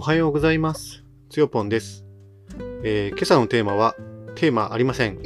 [0.00, 1.04] おはようございます。
[1.28, 2.06] つよぽんです、
[2.82, 3.94] えー今朝のテーマは、
[4.34, 5.18] テーマありません。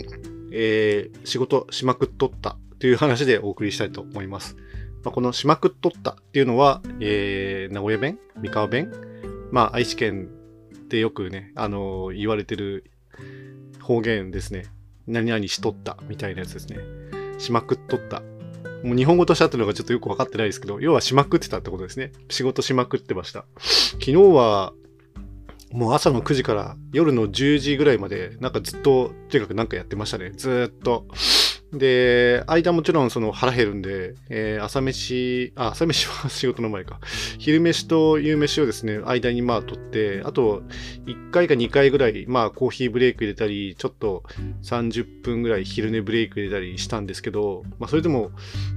[0.50, 4.56] えー仕事しまくっとったという話でお送りしたいと思います。
[5.04, 8.18] まあ、このしまくっとったっていうのは、えー名古屋弁？
[8.42, 8.90] 三河弁？
[9.52, 10.28] まあ、愛知県
[10.88, 12.90] でよくね、あのー言われてる
[13.80, 14.64] 方言ですね。
[15.06, 16.78] 何々しとったみたいなやつですね。
[17.38, 18.24] しまくっとった。
[18.84, 22.12] もう日本語としてあったのがちょっとよくわかってないですけど、要はしまくってたってことですね。
[22.28, 23.46] 仕事しまくってました。
[23.92, 24.74] 昨日は、
[25.72, 30.32] もう朝の9時から夜の10時ぐらいまで、なんかずっと、とにかくなんかやってましたね。
[30.36, 31.06] ずっと。
[31.78, 37.00] で、間もちろんその腹減るんで、えー朝飯、あ、朝飯は 仕事の前か。
[37.38, 40.62] 昼飯と夕飯をですね、間にまあ取って、あと
[41.06, 44.24] 1回か2回ぐらい、まあコーヒーブレイク入れたり、ちょっと
[44.62, 48.30] 30分ぐらい昼寝ブレイク入れたりしたんですけど、まあそれでも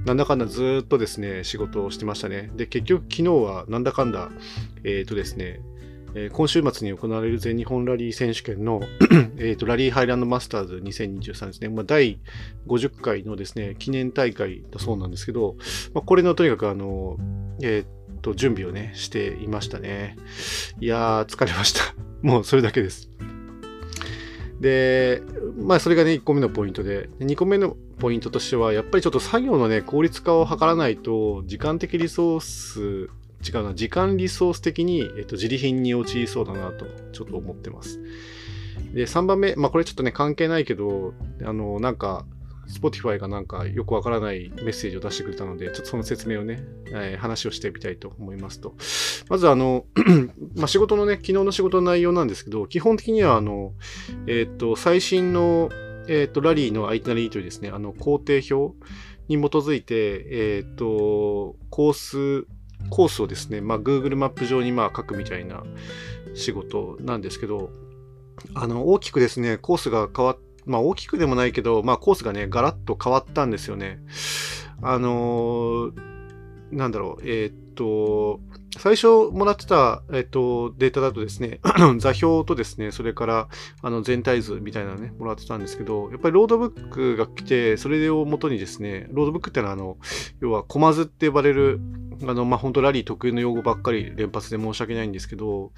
[0.04, 2.50] なんだかんだずっとですね、仕事をしてましたね。
[2.56, 4.30] で、結局昨日はなんだかんだ、
[4.84, 5.60] えっ、とですね、
[6.14, 8.80] えー今週末に行われる全日本ラリー選手権の
[9.38, 12.18] えとラリーハイランドマスターズ2023ですね、まあ、第
[12.66, 15.56] 50回のですね、記念大会だそうなんですけど、
[15.94, 17.16] まあ、これのとにかくあの、
[17.62, 20.16] えーと、準備をね、していましたね。
[20.80, 21.94] いやー、疲れました。
[22.22, 23.10] もうそれだけです。
[24.60, 25.22] で、
[25.56, 33.10] まあそれがね、1個目のポイントで、2個目のポイントとしては、やっぱりちょっと作業のね、効率化を図らないと、時間的リソース、
[33.46, 38.00] 違うな、時間リソース的に、えっと、自利品に陥りそうだなと、ちょっと思ってます。
[38.92, 42.26] で、3番目、まあこれちょっとね、関係ないけど、あの、なんか、
[42.68, 48.74] Spotify がなんかよくわからないメッセージを出してくれたので、ちょっとその説明をね、えー話をしてみたいと思いますと。
[49.28, 49.86] まずあの、
[50.54, 53.72] まあ仕事のね、昨日の仕事の内容なんですけど、基本的にはあの、
[54.26, 55.70] えーっと、最新の、
[56.08, 58.76] えーっと、ラリーのアイテナリーというですね、あの、工程表
[59.28, 61.92] に基づいて、えーっと、コー
[62.44, 62.46] ス、
[62.90, 65.62] コースをですね、まあ、Google マップ上にまあ書くみたいな
[66.34, 67.70] 仕事なんですけど、
[68.54, 74.00] あの、大きくですね、コースが変わっまあ大きくでもないけど、まあコースがね、ガラッと変わったんですよね。
[74.82, 76.08] あのー
[76.70, 78.40] なんだろう、えーっと、
[78.76, 81.60] 最初もらってた、えっと、データだとですね、
[81.98, 83.48] 座標とですね、それから、
[83.82, 89.96] あの、全体図みたいなのね、もらってたんですけど、やっぱりロードブックが来て、それを元にですね、ロードブックってのは、あの、
[90.40, 91.80] 要は、コマ図って呼ばれる、
[92.26, 95.72] あの、まあ、本当ラリー特有の用語ばっかり連発で申し訳ないんですけど、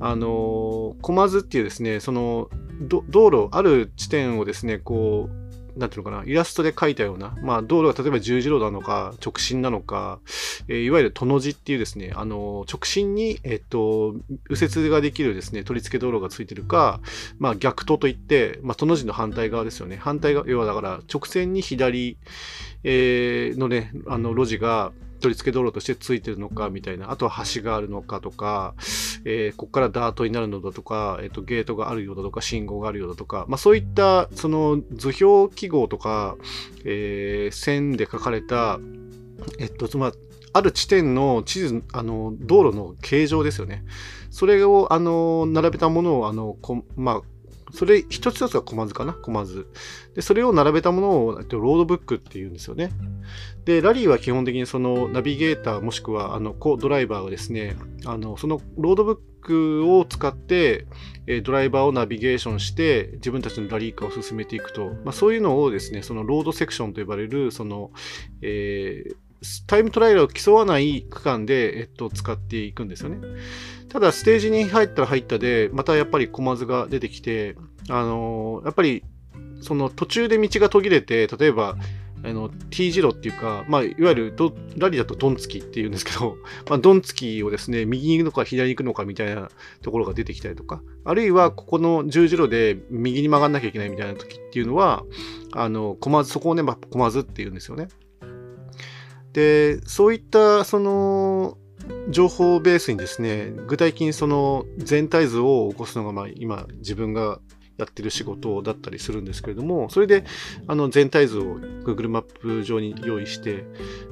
[0.00, 2.48] あの、コマ図っていうですね、その、
[2.80, 5.39] 道路、ある地点をですね、こう、
[5.76, 10.20] なんていうのかな、イラストで描いたような、まあ、道路が例えば十字路なのか、直進なのか、
[10.68, 14.14] えーいわゆるとの字っていうですね、あの、直進に、えっと、
[14.48, 17.00] 右折ができるですね、取り付け道路がついてるか、
[17.38, 19.96] まあ、逆とといって、まあ、との字の反対側ですよね。
[19.96, 22.16] 反対側、要はだから、直線に左、
[22.84, 28.74] えーのね、あの、路地が、取り付け道路としてついてるのかみたいな、あとは橋があるのかとか、
[29.24, 36.36] えーここからダートになるのだとか、えっ、と、ゲートがあるようだとか、信号があるようだとか、まあそういった、その図表記号とか、
[36.84, 38.80] えー線で書かれた、
[39.58, 40.16] えっと、まり、
[40.52, 43.84] ある地点の地図、あの、道路の形状ですよね。
[44.30, 47.22] それを、あの、並べたものを、あの、こまあ、
[47.72, 49.12] それ一つ一つがコマ図かな？
[49.12, 49.66] コマ図。
[50.14, 52.90] で、それを並べたものを、ロードブックっていうんですよね。
[53.64, 60.86] で、ラリーは基本的にそのナビゲーターもしくはあのコドライバーがですね、あのそのロードブックを使って、
[61.26, 67.90] えドライバーをナビゲーションして自分たちのラリーカーを進めていくと、まあ、そういうのをですね、そのロードセクションと呼ばれる、その、
[68.42, 69.16] えー
[69.66, 73.18] タイムトライアルを競わない区間で、えっと、使っていくんですよね。
[73.88, 77.56] ただ、ステージに入ったら入ったで、またやっぱりコマ図が出てきて、
[77.88, 79.02] あのーやっぱり、
[79.62, 81.76] その途中で道が途切れて、例えば、
[82.22, 86.36] あの T 字路っていうか、まあ、いわゆるどラリーだとドンつきっていうんですけど、
[86.68, 89.50] まあ、ドンつきをですね、右に行くのか左に行くのかみたいな
[89.82, 95.04] ところが出てきたりとか、あるいはここの十字路で右に曲がんなきゃいけないみたいな時っていうのは、
[95.52, 97.88] あの、コマ図、そこをね、まあ、コマ図っていうんですよね。
[99.32, 101.56] で、そういった、その、
[102.08, 107.40] 情報ベースにですね、具体的にその全体図を起こすのが、まあ、今自分が
[107.78, 110.24] やってる仕事だったりするんですけれども、それで
[110.66, 113.64] あの全体図を Google マップ上に用意して、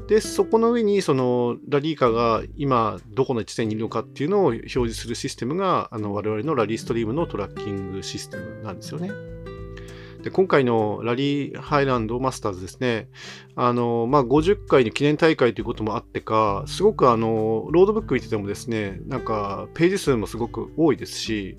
[0.09, 9.11] で、そこの上にそのラリーカーが今どこの地点にいるのかっていうのを表示するシステムがあの我々のラリーストリームのトラッキングシステムなんですよね。
[10.29, 13.09] で今回のラリーハイランドマスターズですね、
[13.57, 21.57] あの、まあ、50回の記念大会ということもあってか、すごくあの、ロードブック見ててもですね、なんか、ページ数もすごく多いですし、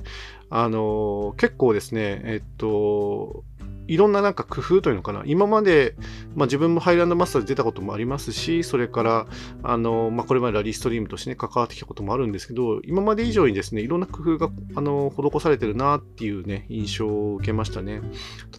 [0.51, 3.43] あの、結構ですね、えっと、
[3.89, 5.95] いろんななんか工夫というのかな、今まで、
[6.35, 9.27] まあ、自分もハイランドマスターで出たこともありますし、それから、
[9.63, 18.01] あの、まあ、これまでラリーストリームとしてね、関わってきたこともあるんですけど、今まで以上にですね、いろんな工夫が、あの、施されてるなっていうね、印象を受けましたね。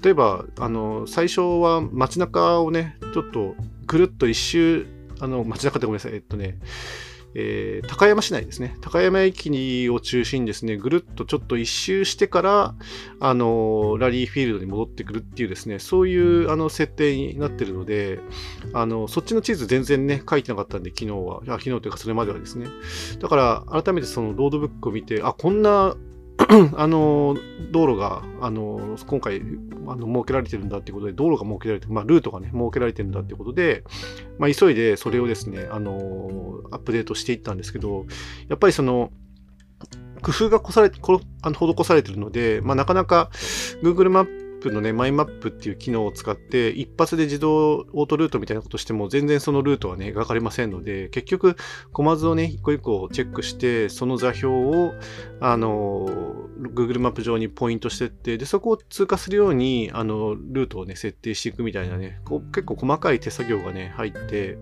[0.02, 3.54] 例えば、あの、最初は街中をね、ちょっと
[3.86, 4.86] ぐるっと一周、
[5.20, 6.58] あの、街中ってごめんなさい、えっとね、
[7.34, 8.76] えー、高山市内ですね。
[8.80, 12.74] 高山駅を中心にですね、ぐるっとちょっと一周してから、
[13.20, 18.18] あの、ラリーフィールドに戻ってくるっていうですね、そういうあの設定になってるので、
[18.72, 21.40] あの、そっちの地図全然ね、書いてなかったんで、昨日は。
[21.46, 22.66] あ昨日というかそれまではですね。
[23.20, 25.96] だから、改めてそのロードブックを見て、あ、こんな
[26.76, 27.36] あの、
[27.70, 29.42] 道路が、あの、今回、
[29.86, 33.84] あの、設けられてるんだっていうことで、道路が設けられて、まあ、ルートがね、設けられてるんだっていうことで、
[34.38, 38.06] まあ、急いでそれをですね、あの、アップデートしていったんですけど、
[38.48, 39.10] やっぱりその、
[40.22, 43.30] 工夫がこされこあの施されてるので、まあ、なかなか
[43.82, 51.56] Google マップのね、マイマップっていう機能を使って、一発で自動オートルートみたいなことしても、全然そのルートはね、描かれませんので、結局、
[51.92, 54.92] コマ図をね、一個一個チェックして、その座標を、
[55.40, 56.06] あの、
[56.74, 64.58] Google マップ上にポイントしてって、で、そこを通過するように、あの、ルートをね、設定していくみたいなね、こう結構細かい手作業がね、入って、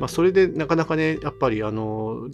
[0.00, 2.28] まあ、それでなかなかね、やっぱり、あの、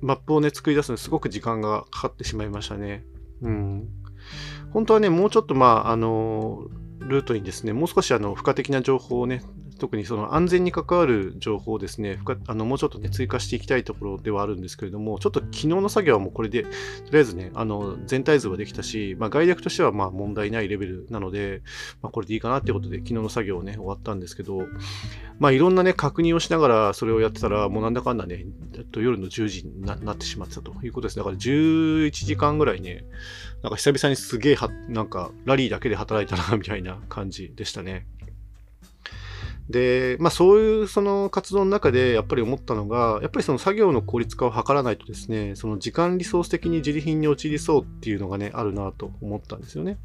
[0.00, 3.04] マップをね、作り出すのにすごく時間がかかってしまいましたね。
[3.42, 3.88] うん。
[4.72, 6.66] 本当はね、もうちょっと、まあ、あの、
[7.00, 9.42] ルートにですね、もう少しあの付加的な情報をね、
[9.82, 16.68] 特にその安全に関わる情報をですね、あのもうちょっとね、追加していきたいところではあるんですけれども、ちょっと昨日の作業はもうこれで、と
[17.10, 21.62] りあえずね、あの全体図はできたし、まあ、概略としてはまあ問題ないレベルなので、
[22.00, 24.68] まあ、これでいいかなっていうことで、昨日の作業をね、終わったんですけど、
[25.40, 28.46] まあ、いろんなね、確認をしながらそれをやってたら、もうなんだかんだね、
[28.92, 31.16] と夜の10時になってしまってたということです。
[31.16, 33.04] だから11時間ぐらいね、
[33.64, 38.06] なんか久々にすげえは、なんかラリーだけで働いたな、みたいな感じでしたね。
[39.72, 49.98] で、まあそういうその活動の中でやっぱり思ったのが、やっぱりその作業の効率化を図らないとですね、その時間リソース的に自利品に陥りそうっていうのがね、あるなと思ったんですよね。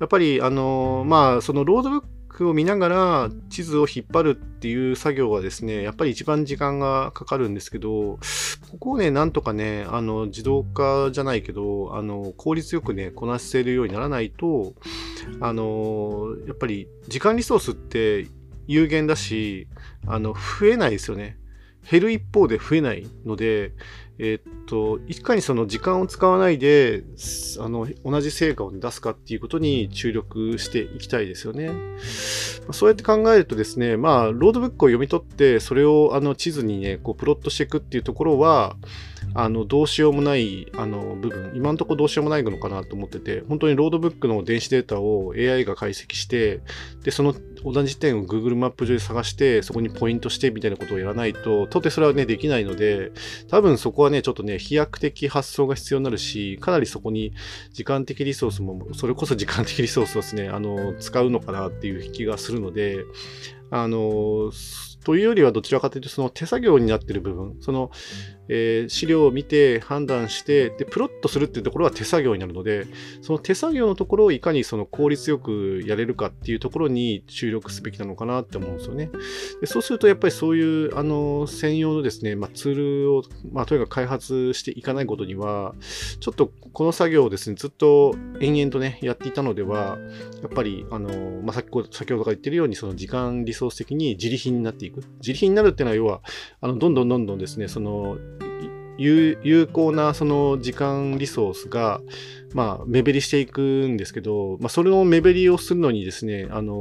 [0.00, 8.18] やっぱりあの、まあそのロードブックを見ながら地図を引っ張るっていう作業はですね、やっぱり一番時間がかかるんですけど、
[8.70, 14.74] ここをね、なんとかね、あの自動化じゃないけど、あの効率よくね、こなせるようにならないと、
[15.40, 18.26] あの、やっぱり時間リソースって
[18.66, 19.68] 有限だし、
[20.06, 21.36] あの、増えないですよね。
[21.90, 23.72] 減る一方で増えないので、
[24.18, 27.02] え、っと、いかにその時間を使わないで、
[27.58, 31.70] あの、同じ成果を出すかっていうことに注力していきたいですよね。
[32.70, 38.76] そうやって考えるとですね、まあ、ロードブックを読み取って、それをあの地図にね、こう、プロットしていくっていうところは、
[39.34, 46.60] あの、どうしようもない、あの、部分、今のところどうしようもないのかなと思ってて、本当にロードブックの電子データを AI が解析して、
[47.02, 47.34] で、その
[47.64, 53.12] 同じ点を Google マップ上で探して、そこにポイントしてみたいなことをやらないと、到底それはね、できないので、
[53.48, 57.32] 多分そこはね、ちょっとね、飛躍的発想が必要になるし、かなりそこに
[57.72, 63.04] 時間的リソースも、それこそ時間的リソースをですね、あの、使うのかなっていう気がするので、
[63.70, 64.52] あの、
[65.04, 67.90] というよりはどちらかというと、その手作業になっている部分、その、
[68.48, 72.86] えー、資料を見て判断して、で、プロットするっていうところは手作業になるので、
[73.20, 79.10] その手作業のところをいかにその効率よくやれるかっていうところに注力すべきなのかなって思うんですよね。
[79.60, 83.22] でそうすると、やっぱりそういう、あの、専用のですね、まあ、ツールを、
[83.52, 85.74] まあ、とにかく開発していかないことには、
[86.20, 89.98] ちょっとこの作業をですね、ずっと延々とね、やっていたのでは、
[90.42, 95.02] やっぱり、あの、まあ、先ほどから言ってるように、その時間リソース的に自利品になっていく。
[95.20, 96.22] 自利品になるっていうのは、要は、
[96.60, 98.16] あの、どんどんどんどんですね、その、
[98.98, 102.00] 有効なその時間リソースが、
[102.54, 106.74] まあ、目減りしていくんですけど、まあ、それの目減りをするのにですね、あの、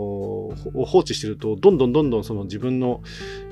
[0.74, 3.01] 放置してると、どんどんどんどんその自分の、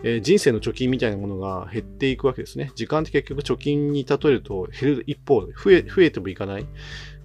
[0.04, 2.72] えー、人生の貯金みたいなものが減っていくわけですね。
[2.76, 6.66] 時間って結局貯金に例えると減る一方で、増え、増えてもいかない。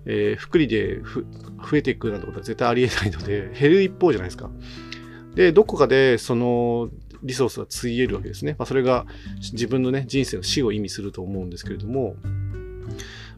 [0.07, 4.51] えー、福利で増えていくなんてことは絶対ありえないので、減る一方じゃないですか。
[5.35, 6.91] で、どこかで、その、
[7.25, 8.55] リソースがついえるわけですね。
[8.59, 9.07] まあ、それが
[9.53, 12.17] 自分のね、人生の死を意味すると思うんですけれども、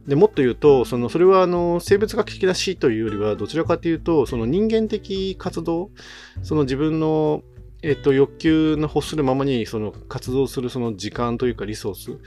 [0.06, 5.90] でもっと言うと、そのそれはあの生物学的な死というよりは、どちらかというと、その人間的活動、
[6.42, 7.42] その自分の
[7.82, 12.18] えっと、欲求の欲するままにその活動するその時間というかリソース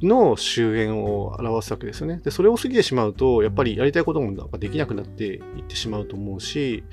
[0.00, 2.20] の終焉を表すわけですよね。
[2.24, 6.84] で、それを過ぎてしまうと、やっぱりやりたいこともできなくなっていってしまうと思うし、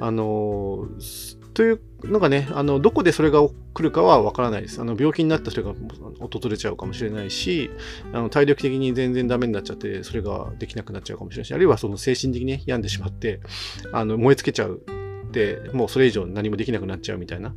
[0.00, 0.88] あの、
[1.54, 3.40] というのがね、あの、どこでそれが
[3.74, 4.80] 来るかはわからないです。
[4.80, 5.74] あの、病気になった人が
[6.20, 7.70] 訪れちゃうかもしれないし、
[8.12, 13.40] あの、体力的に全然ダメになっちゃって、それができなくなっちゃうかもしれないし、あるいはその精神的にね病んでしまって、
[13.92, 14.82] あの、燃え尽きちゃう
[15.28, 17.54] って、もうそれ以上何もできなくなっちゃうみたいな。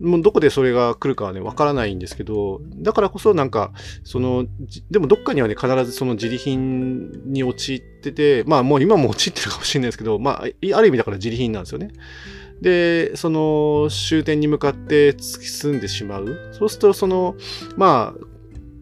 [0.00, 4.46] もうどこでそれが来るかはね、わからないんですけど、だからこそなんか、その、
[4.90, 11.92] でもどっかにはね、必ずその自利品に陥ってて、まあもう今も陥ってるかもしれないですけど、まあ、ある意味だから自利品なんですよね。
[12.60, 16.50] で、その終点に向かって突き進んでしまう。
[16.52, 17.36] そうすると、その、
[17.76, 18.33] まあ、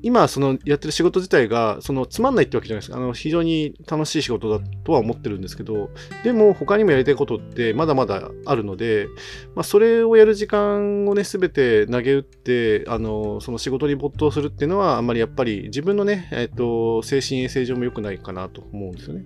[0.02, 2.98] 今、そのやってる仕事自体が、そのつまんないってわけじゃないですか。
[2.98, 5.90] あの、非常に楽しい仕事だとは思ってるんですけど、
[6.24, 9.06] でも他にもやりたいことってまだまだあるので、
[9.54, 19.24] まあ、それをやる時間をね、すべて投げ打って、あの、その仕事に没頭するっていうのは、あんまりやっぱり自分のね、えっ、と、精神衛生上も良くないかなと思うんですよね。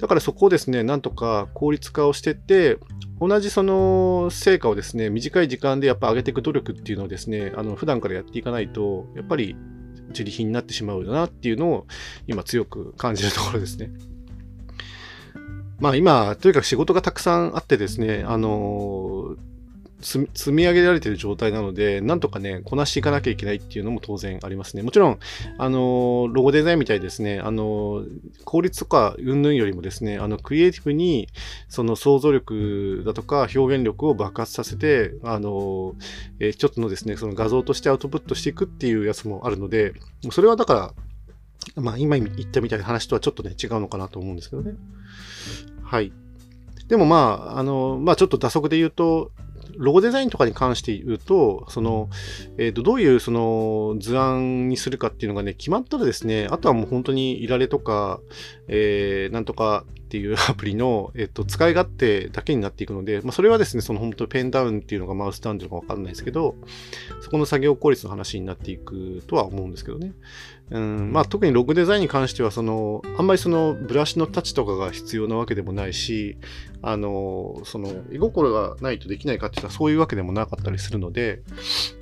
[0.00, 2.78] だからそこをですね、なんとか効率化をしてって、
[3.20, 9.56] 同じその成果をですね、短い時間でやっぱ上げていく努力っていうのをですね、あの、普段からやっていかないと、やっぱり
[10.08, 11.86] 自利品になってしまうよなっていうのを
[12.26, 13.90] 今強く感じるところですね。
[15.78, 19.36] まあ今、とにかく仕事がたくさんあってですね、あの
[20.00, 24.82] 積み上げられている状態なので、なんとかね、こなしていかなきゃいけないっていうのも当然ありますね。
[24.82, 25.18] もちろん、
[25.58, 28.04] あの、ロゴデザインみたいですね、あの、
[28.44, 31.28] 効率とか云々よりもですね、あの、クリエイティブに、
[31.68, 35.94] その想像力だとか表現力を爆発させて、あの、
[36.38, 39.94] えー、一つのですね、その画像としてアウトプットしていくっていうやつもあるので、
[40.30, 44.74] それはだから、まあ今言ったみたいな話とはちょっとね、違うのかなと思うんですけどね。
[45.82, 46.12] はい。
[46.88, 49.32] でもまあ、あの、まあちょっと打足で言うと、
[49.76, 52.08] ロゴデザインとかに関して言うと、その、
[52.58, 58.20] えっ、ー、と、どういうその図案にするかっていうのがね、決まったらですね、あとはもう本当にいられとか、
[58.68, 66.56] えー、なんとかっていう アプリの、えっ、と、使い勝手だけになっていくので、まあ、それはですね、その本当ペンダウンっていうのがマウスダウンっていうのかわかんないですけど、
[67.20, 70.14] そこの作業効率の話になっていくとは思うんですけどね。
[70.70, 76.36] うん、まあ特にログデザインに関しては、その、あんまりそのブラシのタッチとかが必要なわけでもないし、
[76.82, 81.42] あの、その、居心がないとできないかって言ったらそういうわけでもなかったりするので、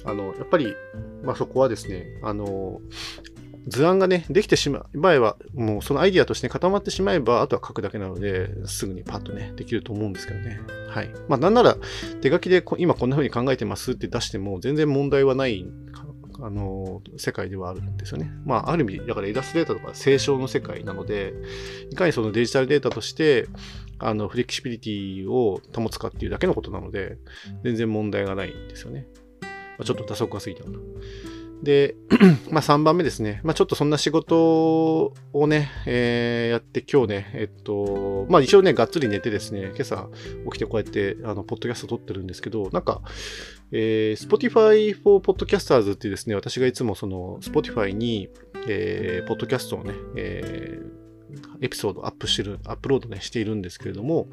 [0.05, 0.75] あの、やっぱり、
[1.25, 2.81] まあそこはですね、あの、
[3.67, 10.61] 図案がね、できてしまう場合は、もうそのアイディアとして固まってしまえば、あとは書くだけなので、すぐにパッとね、できると思うんですけどね。
[10.89, 11.11] はい。
[11.29, 11.77] まあなんなら、
[12.21, 15.67] 手書きで今こんな風に考えてますって出しても、全然問題はない
[16.41, 18.31] あの、世界ではあるんですよね。
[18.45, 21.35] まあ、ある意味、だからイラストデータとか清少の世界なので、
[21.91, 23.47] いかにそのデジタルデータとして、
[23.99, 27.17] あの、フレキシビリティを保つかっていうだけのことなので、
[27.65, 29.07] 全然問題がないんですよね。
[29.41, 29.49] ま
[29.81, 30.79] あ、ちょっと打足が過ぎたかな。
[31.63, 31.97] で、
[32.51, 33.41] まあ3番目ですね。
[33.43, 40.09] まあちょっとそんな仕事をね、えー、やって今日ね、えっと、まあ一応ね、がっつり寝てですね、今朝
[40.51, 43.03] 起きてこうやって、あの、ポッドキャスト撮ってるんですけど、なんか、
[43.73, 48.29] えー、Spotify for Podcasters っていうですね、私がいつもその Spotify に、
[48.69, 54.29] えー、ポッドキャストをね、えー、エピソードアップしてる、アップロードね、しているんですけれども、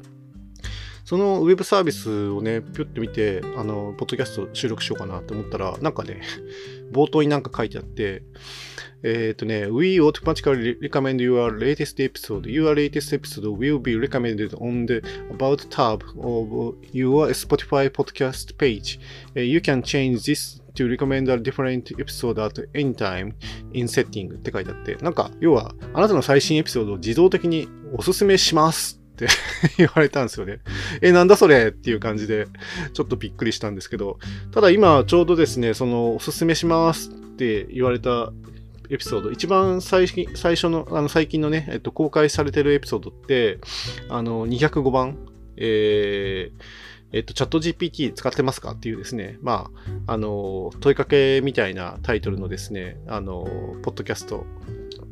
[1.04, 6.22] そのウェブサービスをね、ぴゅって見て、あの、ポッドキャスト収録しようかなと思ったら、なんかね、
[6.92, 8.22] 冒頭になんか書いてあって、
[9.02, 12.46] えっ、ー、とね、We automatically recommend your latest episode.
[12.46, 18.98] Your latest episode will be recommended on the About tab of your Spotify podcast page.
[19.34, 23.34] You can change this to recommend a different episode at any time
[23.74, 29.28] in setting って書いてあって、なんか、要は、あなたの最新エピソードを自動的におすすめしますって
[29.78, 30.60] 言われたんですよね。
[31.00, 31.68] え、なんだそれ？
[31.68, 32.46] っていう感じで、
[32.92, 34.18] ちょっとびっくりしたんですけど、
[34.52, 38.32] ただ今ちょうどですね、その、おすすめしますって言われた
[38.90, 43.58] エピソード、一番最最初の、あの最近のね、えっと、公開されてるエピソードって、
[44.08, 45.18] あの、205番、
[45.56, 46.62] えー、
[47.12, 49.70] えっと、チャット GPT 使ってますかっていうですね、ま
[50.06, 53.46] あ、あの、問いかけみたいなタイトルのですね、あの、
[53.82, 54.44] ポッドキャスト、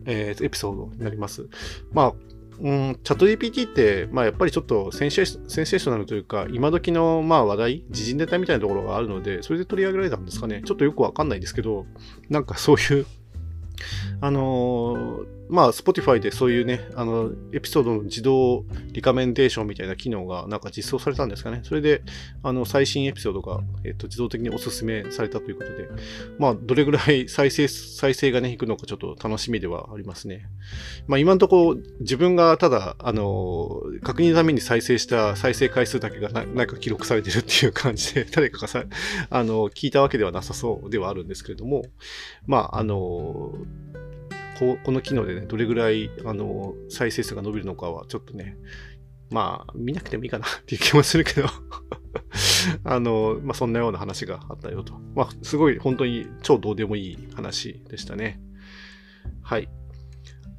[0.04, 1.48] えー、エピソードになります。
[1.92, 2.14] まあ、
[2.60, 10.62] うん、チャット GPT って、まあ、やっぱりちょっとセンセーショナルというか、今時のまあ話題、時事ネタみたいなところがあるので、それで取り上げられたんですかね。
[10.64, 11.86] ちょっとよくわかんないですけど、
[12.28, 13.06] なんかそういう
[14.20, 21.60] あのー、まあ、Spotify でそういうね、あの、エピソードの自動リカメンデーションみたいな機能がなんか実装されたんですかね。
[21.62, 22.02] それで、
[22.42, 25.88] あの、最新エピソードが、えっと、自動的にお勧めされたということで、
[26.38, 30.46] まあ、どれぐらい 再生、再生がね、いくのかちょっと楽しみではありますね。
[31.06, 38.84] まあ、今のとこ、自分がただ、あの、確認のために再生した再生回数だけがななんか記録されてるっていう感じで、 誰かがさ、
[39.28, 41.84] あの、聞いたわけではなさそうではあるんですけれども、
[42.46, 43.52] まあ、あの、
[44.62, 48.56] ここの機能でね、どれぐらいあの再生数が伸びるのかはちょっとね、
[49.28, 51.48] まあ、見なくてもいいかなっていう気もするけど
[52.84, 54.94] あの、まあ、そんなような話があったよと。
[55.16, 58.40] まあ、すごい本当に超どうでもいい話でしたね。
[59.42, 59.68] はい。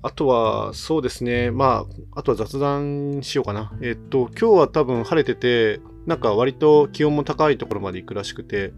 [0.02, 1.52] あとは、そうですね。
[1.52, 3.72] まあ、あとは雑談しようかな。
[3.82, 8.74] えっと、今日は多分晴れてて、なんか割と気温も高いところまで行くらしくて、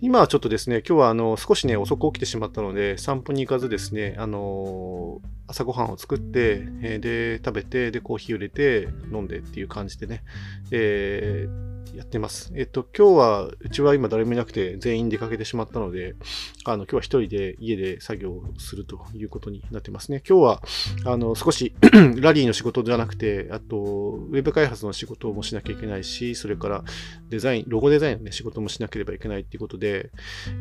[0.00, 10.24] 今はちょっとですね、今日はあの少しね、遅く起きてしまったので、散歩に行かずですね、あのー、朝ごはんを作って、えー、で、食べて、で、コーヒーを入れて、飲んでっていう感じでね、
[10.70, 12.52] えーやってます。
[12.56, 16.16] えっと、今日は、うちは今誰もいなくて全員出かけてしまったので、
[16.64, 20.22] あの、今日は一人で家で作業をするということになってますね。
[20.28, 20.62] 今日は、
[21.04, 21.74] あの、少し
[22.20, 26.84] ラリーの仕事じゃなくて、あと、ウェブ開発の仕事もしなきゃいけないし、それから
[27.28, 30.10] デザイン、ロゴデザインのね、仕事もしなければいけないっていうことで、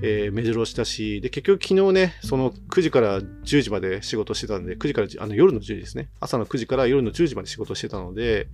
[0.01, 6.09] えー、目白押したし、で、結局昨日ね、その9時から10時まで仕事してたんで、9時からあの夜の10時ですね。
[6.19, 8.47] 朝の9時から夜の10時まで仕事してたので、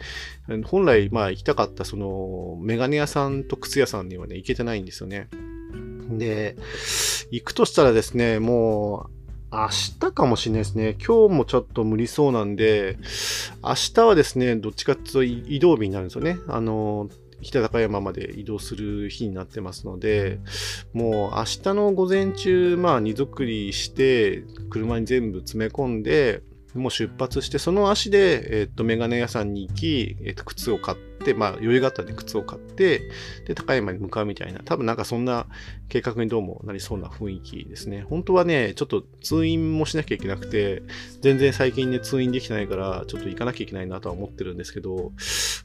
[0.66, 5.30] 本来、まあ行きたかったそのメガネ屋さんと靴屋さんにはね、行けてないんですよね。
[6.18, 6.56] で、
[7.32, 9.20] 行くとしたらですね、もう、
[9.52, 9.68] 明
[10.00, 10.96] 日かもしれないですね。
[11.06, 12.98] 今日もちょっと無理そうなんで、
[13.64, 16.38] 明日はですね、どっちかっていうと移動日になるんですよね。
[16.48, 17.10] あの、
[17.42, 20.40] 北高山まで移動する日になってますので、
[20.94, 26.44] もう明日の午前中、まあ荷造りして、車に全部詰め込んで、
[26.76, 30.98] もう出発して、その足で、えっ、と、メガネ屋さんに行き、えっ、と、靴を買っ、
[31.34, 33.10] まあ、余裕があったんで靴を買って、
[33.46, 35.48] で、高山に向かうみたいな、多分なんかそんな
[35.88, 38.06] 計画にどうもなりそうな雰囲気ですね。
[38.10, 40.84] 本当はね、ちょっと通院もしなきゃいけなくて、
[41.22, 45.12] 全然最近ね、通院できてないから、ちょっと行かなきゃいけないなとは思ってるんですけど、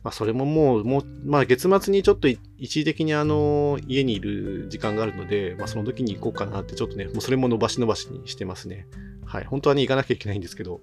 [0.03, 8.87] まあ、それももう、もう、まあ、月末にちょっと一時的にあの、家にいる時間があるので、まあ、その時に行こうかなって、ちょっとね、もうそれも伸ばし伸ばしにしてますね。
[9.25, 9.45] はい。
[9.45, 10.81] 本当はね、行かなきゃいけないんですけど、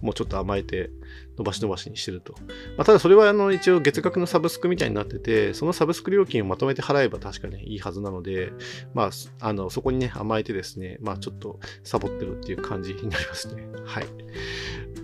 [0.00, 0.90] もうちょっと甘えて、
[1.36, 2.34] 伸ばし伸ばしにしてると。
[2.76, 8.52] まあ、ただそれはあの一応月額のサブスクみたいになってて、そのサブスク料金をまとめて払えば確かにいいはずなので、
[8.94, 13.68] まあ、あの、そこにね、甘えてですね、まあちょっとサボってるっていう感じになりますね。
[13.84, 14.06] はい。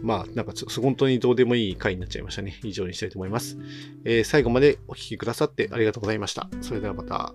[0.03, 2.59] まあ、なんかちょ本当にどうでもいい回になっちゃいましたね。
[2.65, 3.57] 以上にしたいと思います。
[4.05, 6.49] えー、最後までお聴きくださってありがとうございました。
[6.61, 7.33] それではまた。